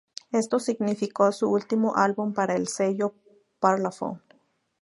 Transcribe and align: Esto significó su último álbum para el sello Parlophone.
Esto 0.31 0.57
significó 0.59 1.31
su 1.31 1.47
último 1.51 1.95
álbum 1.95 2.33
para 2.33 2.55
el 2.55 2.67
sello 2.67 3.13
Parlophone. 3.59 4.19